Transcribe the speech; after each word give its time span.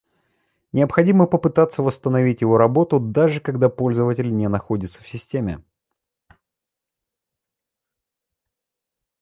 Необходимо 0.71 1.27
попытаться 1.27 1.83
восстановить 1.83 2.41
его 2.41 2.57
работу 2.57 2.99
даже 2.99 3.39
когда 3.39 3.69
пользователь 3.69 4.35
не 4.35 4.49
находится 4.49 5.03
в 5.03 5.07
системе 5.07 5.63